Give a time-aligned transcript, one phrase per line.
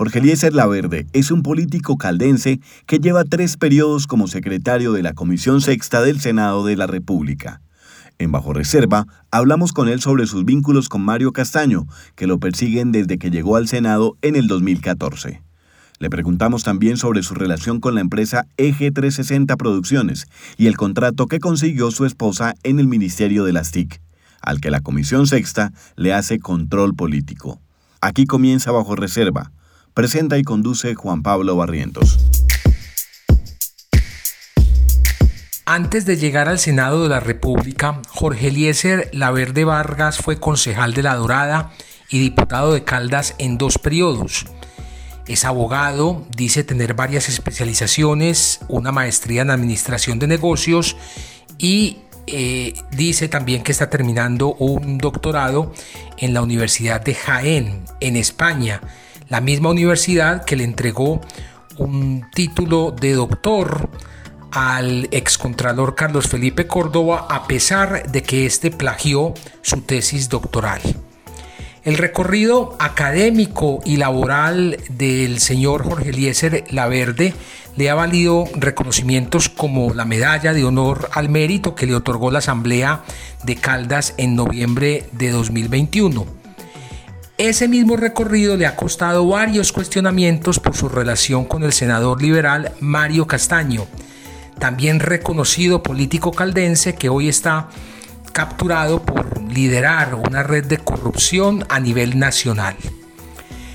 [0.00, 5.12] Jorge Eliezer Laverde es un político caldense que lleva tres periodos como secretario de la
[5.12, 7.60] Comisión Sexta del Senado de la República.
[8.18, 12.92] En Bajo Reserva, hablamos con él sobre sus vínculos con Mario Castaño, que lo persiguen
[12.92, 15.42] desde que llegó al Senado en el 2014.
[15.98, 21.26] Le preguntamos también sobre su relación con la empresa Eje 360 Producciones y el contrato
[21.26, 24.00] que consiguió su esposa en el Ministerio de las TIC,
[24.40, 27.60] al que la Comisión Sexta le hace control político.
[28.00, 29.52] Aquí comienza Bajo Reserva,
[29.94, 32.18] Presenta y conduce Juan Pablo Barrientos.
[35.66, 41.02] Antes de llegar al Senado de la República, Jorge Eliezer Laverde Vargas fue concejal de
[41.02, 41.72] La Dorada
[42.08, 44.46] y diputado de Caldas en dos periodos.
[45.26, 50.96] Es abogado, dice tener varias especializaciones, una maestría en administración de negocios
[51.58, 55.72] y eh, dice también que está terminando un doctorado
[56.16, 58.80] en la Universidad de Jaén, en España
[59.30, 61.22] la misma universidad que le entregó
[61.78, 63.88] un título de doctor
[64.52, 70.80] al excontralor Carlos Felipe Córdoba a pesar de que éste plagió su tesis doctoral.
[71.84, 77.32] El recorrido académico y laboral del señor Jorge Eliezer Laverde
[77.76, 82.40] le ha valido reconocimientos como la Medalla de Honor al Mérito que le otorgó la
[82.40, 83.02] Asamblea
[83.44, 86.39] de Caldas en noviembre de 2021
[87.48, 92.72] ese mismo recorrido le ha costado varios cuestionamientos por su relación con el senador liberal
[92.80, 93.86] Mario Castaño,
[94.58, 97.70] también reconocido político caldense que hoy está
[98.34, 102.76] capturado por liderar una red de corrupción a nivel nacional.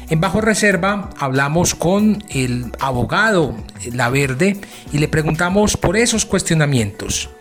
[0.09, 3.55] En Bajo Reserva hablamos con el abogado
[3.91, 4.61] La Verde
[4.93, 7.31] y le preguntamos por esos cuestionamientos.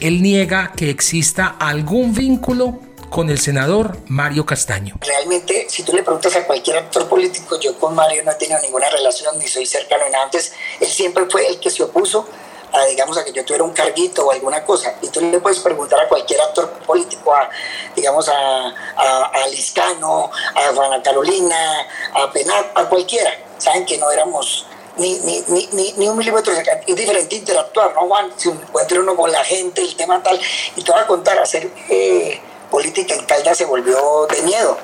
[0.00, 2.80] Él niega que exista algún vínculo
[3.10, 4.94] con el senador Mario Castaño.
[5.00, 8.60] Realmente, si tú le preguntas a cualquier actor político, yo con Mario no he tenido
[8.60, 10.52] ninguna relación, ni soy cercano en antes.
[10.80, 12.26] Él siempre fue el que se opuso
[12.72, 14.94] a, digamos, a que yo tuviera un carguito o alguna cosa.
[15.02, 17.50] Y tú le puedes preguntar a cualquier actor político, a,
[17.96, 23.32] digamos, a, a, Liscano, a Juana Carolina, a Penal, a cualquiera.
[23.58, 24.66] Saben que no éramos
[24.96, 25.42] ni, ni,
[25.72, 26.52] ni, ni, un milímetro.
[26.52, 28.32] Es diferente interactuar, ¿no, Juan?
[28.36, 30.40] Si encuentra uno con la gente, el tema tal,
[30.76, 31.68] y te voy a contar, hacer...
[31.88, 34.78] Eh, política en Caldas se volvió de miedo.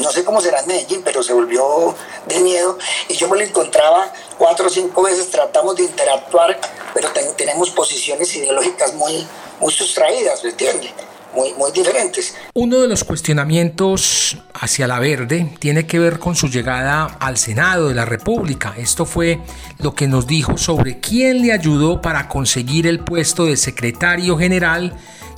[0.00, 1.94] No sé cómo será en Medellín, pero se volvió
[2.26, 2.78] de miedo.
[3.08, 6.58] Y yo me lo encontraba cuatro o cinco veces, tratamos de interactuar,
[6.92, 9.26] pero tenemos posiciones ideológicas muy,
[9.58, 10.92] muy sustraídas, ¿me entiendes?
[11.34, 12.34] Muy, muy, diferentes.
[12.54, 17.88] Uno de los cuestionamientos hacia la verde tiene que ver con su llegada al Senado
[17.88, 18.74] de la República.
[18.78, 19.40] Esto fue
[19.78, 24.94] lo que nos dijo sobre quién le ayudó para conseguir el puesto de secretario general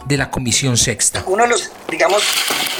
[0.08, 1.22] de la Comisión Sexta.
[1.26, 2.22] Uno de los, digamos,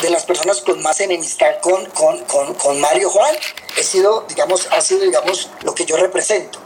[0.00, 3.34] de las personas con más enemistad con, con, con, con Mario Juan
[3.76, 6.58] he sido, digamos, ha sido, digamos, lo que yo represento.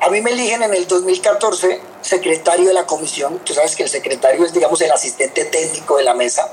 [0.00, 3.38] A mí me eligen en el 2014 secretario de la comisión.
[3.44, 6.52] Tú sabes que el secretario es, digamos, el asistente técnico de la mesa.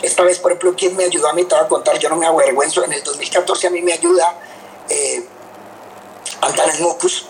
[0.00, 1.44] Esta vez, por ejemplo, ¿quién me ayudó a mí?
[1.44, 2.84] Te voy a contar, yo no me avergüenzo.
[2.84, 4.36] En el 2014 a mí me ayuda
[4.88, 5.24] eh,
[6.80, 7.26] Mocus,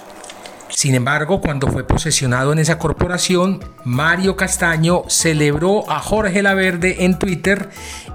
[0.75, 7.19] sin embargo, cuando fue posesionado en esa corporación, Mario Castaño celebró a Jorge Laverde en
[7.19, 7.69] Twitter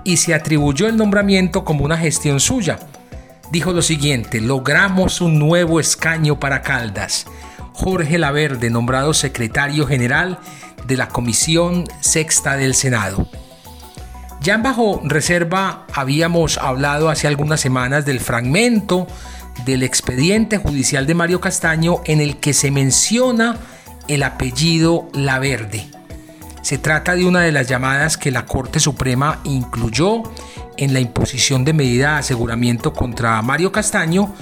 [0.03, 2.79] y se atribuyó el nombramiento como una gestión suya.
[3.51, 7.27] Dijo lo siguiente, logramos un nuevo escaño para Caldas.
[7.73, 10.39] Jorge Laverde, nombrado secretario general
[10.87, 13.29] de la Comisión Sexta del Senado.
[14.41, 19.07] Ya en bajo reserva habíamos hablado hace algunas semanas del fragmento
[19.65, 23.57] del expediente judicial de Mario Castaño en el que se menciona
[24.07, 25.85] el apellido Laverde.
[26.61, 30.23] Se trata de una de las llamadas que la Corte Suprema incluyó
[30.77, 34.33] en la imposición de medida de aseguramiento contra Mario Castaño,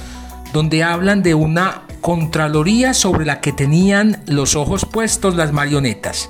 [0.53, 6.29] donde hablan de una contraloría sobre la que tenían los ojos puestos las marionetas.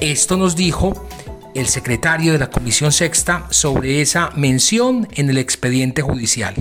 [0.00, 1.06] Esto nos dijo
[1.54, 6.54] el secretario de la Comisión Sexta sobre esa mención en el expediente judicial.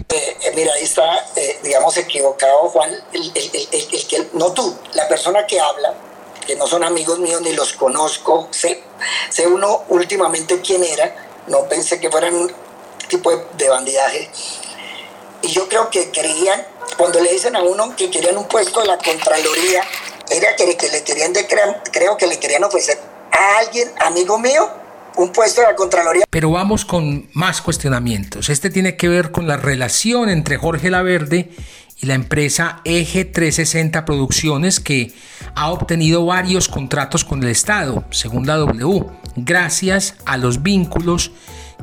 [0.56, 5.95] Mira, ahí está, eh, digamos, equivocado Juan, el, que, no tú, la persona que habla,
[6.45, 8.83] que no son amigos míos ni los conozco, sé,
[9.31, 11.16] sé uno últimamente quién era,
[11.48, 12.54] no pensé que fueran un
[13.07, 14.30] tipo de, bandidaje.
[15.42, 16.66] Y yo creo que creían,
[16.98, 19.83] cuando le dicen a uno que querían un puesto de la Contraloría,
[20.30, 21.48] era que, que le querían, de,
[21.92, 23.00] creo que le querían ofrecer
[23.31, 24.69] a alguien, amigo mío,
[25.18, 26.25] un puesto de la Contraloría.
[26.30, 28.50] Pero vamos con más cuestionamientos.
[28.50, 31.51] Este tiene que ver con la relación entre Jorge Laverde
[32.01, 35.13] y la empresa Eje 360 Producciones que
[35.56, 39.06] ha obtenido varios contratos con el Estado, según la W,
[39.36, 41.31] gracias a los vínculos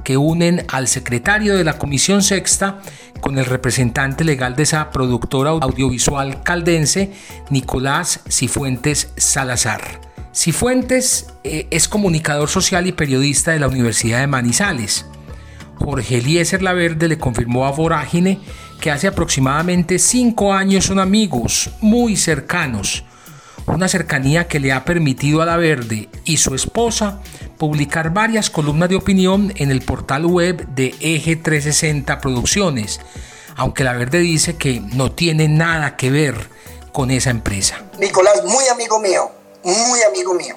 [0.05, 2.81] que unen al secretario de la Comisión Sexta
[3.21, 7.13] con el representante legal de esa productora audiovisual caldense,
[7.51, 10.10] Nicolás Cifuentes Salazar.
[10.33, 15.07] Cifuentes eh, es comunicador social y periodista de la Universidad de Manizales.
[15.77, 18.39] Jorge Eliezer Laverde le confirmó a Vorágine
[18.81, 23.05] que hace aproximadamente cinco años son amigos muy cercanos,
[23.67, 27.21] una cercanía que le ha permitido a Laverde y su esposa
[27.59, 33.01] publicar varias columnas de opinión en el portal web de Eje 360 Producciones,
[33.57, 36.37] aunque Laverde dice que no tiene nada que ver
[36.93, 37.85] con esa empresa.
[37.99, 39.31] Nicolás, muy amigo mío,
[39.63, 40.57] muy amigo mío.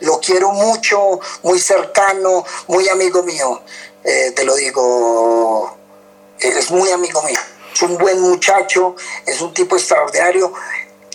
[0.00, 3.62] Lo quiero mucho, muy cercano, muy amigo mío.
[4.04, 5.76] Eh, te lo digo,
[6.38, 7.38] es muy amigo mío.
[7.74, 8.94] Es un buen muchacho,
[9.26, 10.52] es un tipo extraordinario.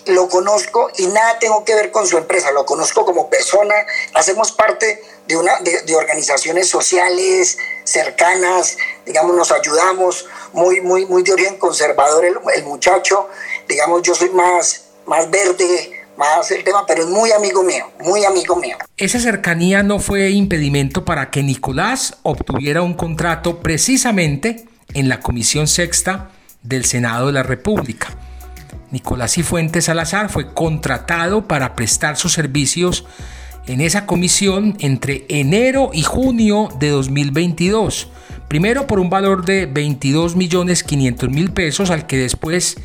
[0.07, 2.51] Lo conozco y nada tengo que ver con su empresa.
[2.51, 3.73] Lo conozco como persona.
[4.13, 8.77] Hacemos parte de, una, de, organizaciones sociales cercanas.
[9.05, 10.25] Digamos, nos ayudamos.
[10.51, 13.29] Muy, muy, muy de origen conservador el, el muchacho.
[13.67, 18.23] Digamos, yo soy más, más verde más el tema, pero es muy amigo mío, muy
[18.25, 18.77] amigo mío.
[18.97, 25.67] Esa cercanía no fue impedimento para que Nicolás obtuviera un contrato precisamente en la Comisión
[25.67, 26.29] Sexta
[26.61, 28.09] del Senado de la República.
[28.91, 33.05] Nicolás Cifuentes Salazar fue contratado para prestar sus servicios
[33.65, 38.09] en esa comisión entre enero y junio de 2022.
[38.47, 42.77] Primero por un valor de 22 millones 500 mil pesos al que después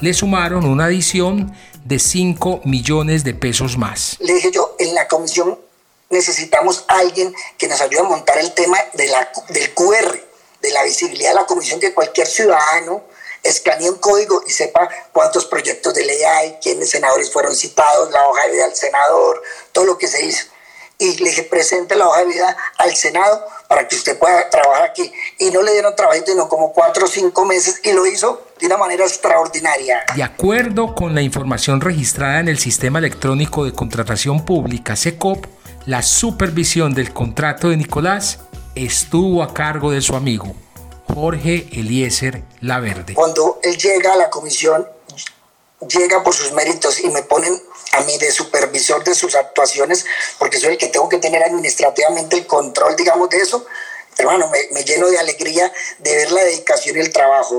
[0.00, 1.54] le sumaron una adición
[1.84, 4.16] de 5 millones de pesos más.
[4.20, 5.58] Le dije yo, en la comisión
[6.10, 10.18] necesitamos alguien que nos ayude a montar el tema de la, del QR,
[10.60, 13.04] de la visibilidad de la comisión, que cualquier ciudadano
[13.42, 18.28] escanee un código y sepa cuántos proyectos de ley hay, quiénes senadores fueron citados, la
[18.28, 20.46] hoja de vida del senador, todo lo que se hizo.
[20.98, 24.84] Y le dije, presente la hoja de vida al Senado para que usted pueda trabajar
[24.84, 25.12] aquí.
[25.38, 28.66] Y no le dieron trabajo, sino como cuatro o cinco meses y lo hizo de
[28.66, 30.04] una manera extraordinaria.
[30.14, 35.46] De acuerdo con la información registrada en el Sistema Electrónico de Contratación Pública, SECOP,
[35.84, 38.40] la supervisión del contrato de Nicolás
[38.74, 40.54] estuvo a cargo de su amigo,
[41.14, 43.14] Jorge Eliezer Laverde.
[43.14, 44.86] Cuando él llega a la comisión,
[45.88, 47.60] llega por sus méritos y me ponen
[47.92, 50.06] a mí de supervisor de sus actuaciones,
[50.38, 53.66] porque soy el que tengo que tener administrativamente el control, digamos, de eso,
[54.18, 57.54] hermano, me, me, lleno de alegría de ver la dedicación y el trabajo,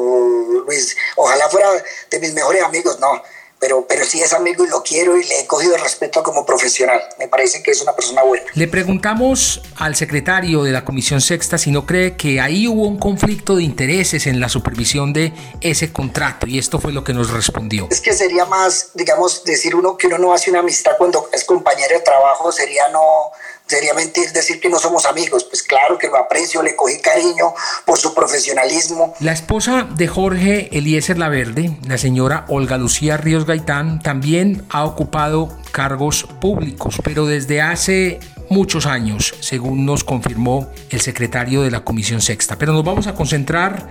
[0.65, 0.95] Luis.
[1.15, 1.69] Ojalá fuera
[2.09, 3.21] de mis mejores amigos, no
[3.59, 7.01] pero, pero sí es amigo y lo quiero y le he cogido respeto como profesional.
[7.17, 8.45] Me parece que es una persona buena.
[8.53, 12.99] Le preguntamos al secretario de la Comisión Sexta si no cree que ahí hubo un
[12.99, 17.31] conflicto de intereses en la supervisión de ese contrato y esto fue lo que nos
[17.31, 17.87] respondió.
[17.89, 21.43] Es que sería más, digamos, decir uno que uno no hace una amistad cuando es
[21.43, 23.31] compañero de trabajo, sería no
[23.67, 25.43] sería mentir decir que no somos amigos.
[25.43, 27.53] Pues claro que lo aprecio, le cogí cariño
[27.85, 29.13] por su profesionalismo.
[29.19, 35.57] La esposa de Jorge Eliezer Laverde, la señora Olga Lucía Ríos Gaitán, también ha ocupado
[35.71, 38.19] cargos públicos, pero desde hace
[38.49, 42.57] muchos años, según nos confirmó el secretario de la Comisión Sexta.
[42.57, 43.87] Pero nos vamos a concentrar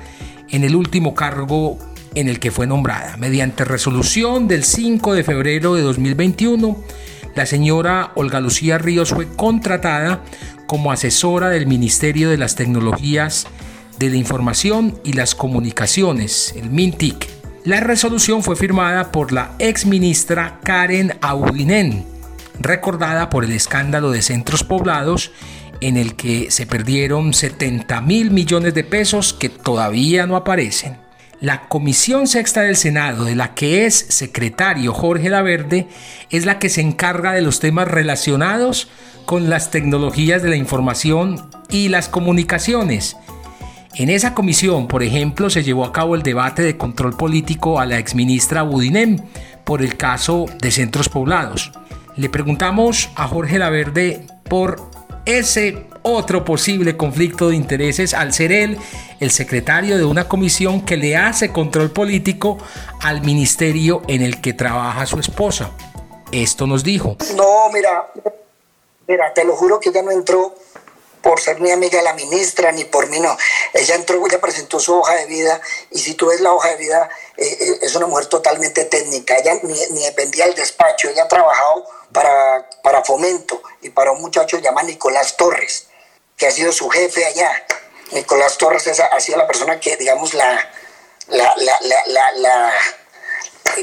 [0.51, 1.79] en el último cargo
[2.15, 3.17] en el que fue nombrada.
[3.19, 6.83] Mediante resolución del 5 de febrero de 2021,
[7.37, 10.25] la señora Olga Lucía Ríos fue contratada
[10.67, 13.47] como asesora del Ministerio de las Tecnologías
[13.99, 17.29] de la Información y las Comunicaciones, el MINTIC.
[17.65, 22.07] La resolución fue firmada por la ex ministra Karen Audinen,
[22.59, 25.31] recordada por el escándalo de centros poblados
[25.83, 31.06] en el que se perdieron 70 mil millones de pesos que todavía no aparecen.
[31.41, 35.87] La Comisión Sexta del Senado, de la que es secretario Jorge Laverde,
[36.31, 38.89] es la que se encarga de los temas relacionados
[39.27, 43.19] con las tecnologías de la información y las comunicaciones.
[43.95, 47.87] En esa comisión, por ejemplo, se llevó a cabo el debate de control político a
[47.87, 49.19] la exministra Budinem
[49.65, 51.71] por el caso de centros poblados.
[52.17, 54.91] Le preguntamos a Jorge Laverde por
[55.27, 58.79] ese otro posible conflicto de intereses al ser él
[59.21, 62.59] el secretario de una comisión que le hace control político
[63.01, 65.73] al ministerio en el que trabaja su esposa.
[66.33, 67.17] Esto nos dijo.
[67.35, 68.13] No, mira,
[69.07, 70.55] mira, te lo juro que ella no entró
[71.23, 73.37] por ser mi amiga la ministra, ni por mí no.
[73.75, 76.77] Ella entró, ella presentó su hoja de vida y si tú ves la hoja de
[76.77, 79.37] vida, eh, eh, es una mujer totalmente técnica.
[79.37, 84.21] Ella ni, ni dependía del despacho, ella ha trabajado para, para fomento y para un
[84.21, 85.87] muchacho llamado Nicolás Torres
[86.37, 87.65] que ha sido su jefe allá.
[88.13, 90.71] Nicolás Torres ha sido la persona que, digamos, la,
[91.29, 92.73] la, la, la,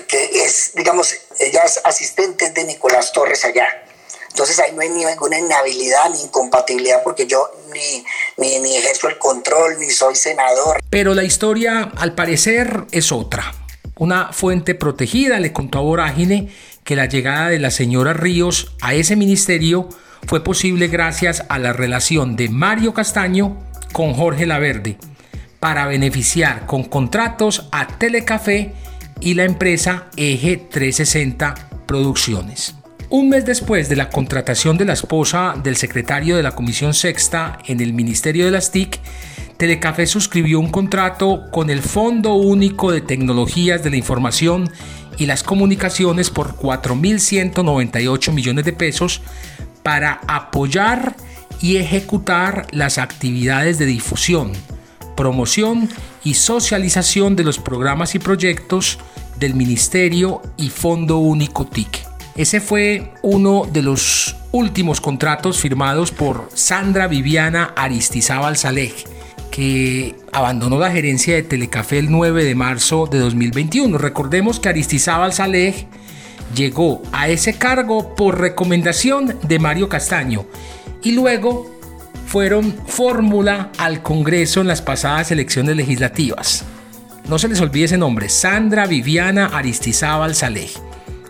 [0.07, 3.67] que es, digamos, ella es asistente de Nicolás Torres allá.
[4.34, 8.04] Entonces ahí no hay ninguna inhabilidad ni incompatibilidad porque yo ni,
[8.38, 10.82] ni, ni ejerzo el control, ni soy senador.
[10.90, 13.54] Pero la historia, al parecer, es otra.
[13.96, 16.52] Una fuente protegida le contó a Vorágine
[16.84, 19.88] que la llegada de la señora Ríos a ese ministerio
[20.25, 23.60] fue posible gracias a la relación de Mario Castaño
[23.92, 24.98] con Jorge Laverde
[25.60, 28.74] para beneficiar con contratos a Telecafé
[29.20, 32.83] y la empresa Eje 360 Producciones.
[33.15, 37.60] Un mes después de la contratación de la esposa del secretario de la Comisión Sexta
[37.67, 39.00] en el Ministerio de las TIC,
[39.55, 44.67] Telecafé suscribió un contrato con el Fondo Único de Tecnologías de la Información
[45.20, 49.22] y las Comunicaciones por 4.198 millones de pesos
[49.84, 51.15] para apoyar
[51.62, 54.53] y ejecutar las actividades de difusión,
[55.15, 55.88] promoción
[56.24, 58.98] y socialización de los programas y proyectos
[59.38, 62.02] del Ministerio y Fondo Único TIC.
[62.36, 68.94] Ese fue uno de los últimos contratos firmados por Sandra Viviana Aristizábal Saleh,
[69.52, 74.00] que abandonó la gerencia de Telecafé el 9 de marzo de 2021.
[74.00, 75.88] Recordemos que Aristizábal Saleh
[76.56, 80.46] llegó a ese cargo por recomendación de Mario Castaño
[81.04, 81.72] y luego
[82.25, 86.66] fueron fórmula al Congreso en las pasadas elecciones legislativas.
[87.30, 90.72] No se les olvide ese nombre, Sandra Viviana Aristizábal Saleh.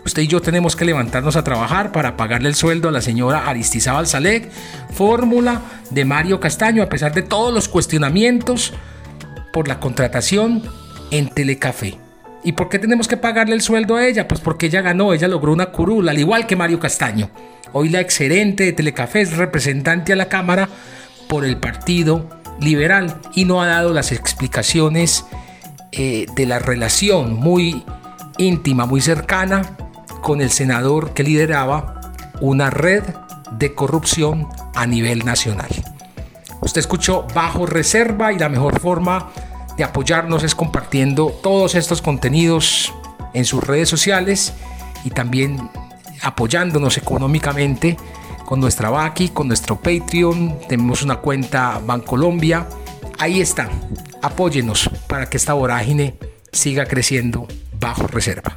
[0.04, 3.46] Usted y yo tenemos que levantarnos a trabajar para pagarle el sueldo a la señora
[3.46, 4.50] Aristizábal Saleh,
[4.92, 8.74] fórmula de Mario Castaño, a pesar de todos los cuestionamientos
[9.50, 10.62] por la contratación
[11.10, 11.98] en Telecafé.
[12.42, 14.28] ¿Y por qué tenemos que pagarle el sueldo a ella?
[14.28, 17.30] Pues porque ella ganó, ella logró una curula, al igual que Mario Castaño.
[17.72, 20.68] Hoy la excelente de Telecafé es representante a la Cámara
[21.28, 22.28] por el Partido
[22.60, 25.24] Liberal y no ha dado las explicaciones
[25.92, 27.82] eh, de la relación muy
[28.36, 29.78] íntima, muy cercana
[30.24, 32.00] con el senador que lideraba
[32.40, 33.02] una red
[33.52, 35.68] de corrupción a nivel nacional.
[36.62, 39.30] Usted escuchó Bajo Reserva y la mejor forma
[39.76, 42.90] de apoyarnos es compartiendo todos estos contenidos
[43.34, 44.54] en sus redes sociales
[45.04, 45.70] y también
[46.22, 47.98] apoyándonos económicamente
[48.46, 50.58] con nuestra Baki, con nuestro Patreon.
[50.66, 52.66] Tenemos una cuenta Bancolombia.
[53.18, 53.68] Ahí está.
[54.22, 56.14] Apóyenos para que esta vorágine
[56.50, 57.46] siga creciendo
[57.78, 58.56] bajo reserva.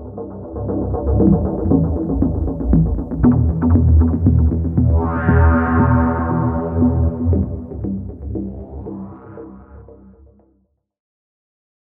[1.21, 1.50] thank you.